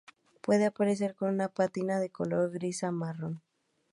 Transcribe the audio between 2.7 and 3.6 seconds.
a marrón.